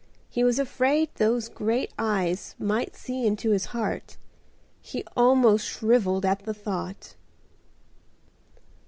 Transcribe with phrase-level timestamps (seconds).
[0.31, 4.17] He was afraid those great eyes might see into his heart.
[4.81, 7.13] He almost shrivelled at the thought.